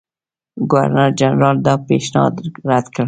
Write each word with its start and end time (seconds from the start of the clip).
ګورنرجنرال 0.71 1.57
دا 1.65 1.73
پېشنهاد 1.87 2.33
رد 2.69 2.85
کړ. 2.93 2.99